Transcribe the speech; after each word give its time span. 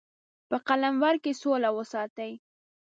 په 0.49 0.57
قلمرو 0.67 1.21
کې 1.23 1.31
سوله 1.41 1.69
وساتي. 1.77 2.31